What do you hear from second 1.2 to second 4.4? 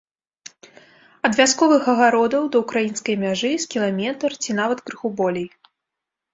Ад вясковых агародаў да ўкраінскай мяжы з кіламетр